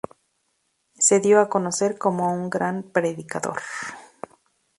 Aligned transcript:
Se 0.95 1.19
dio 1.19 1.39
a 1.39 1.47
conocer 1.47 1.99
como 1.99 2.33
un 2.33 2.49
gran 2.49 2.81
predicador. 2.81 3.59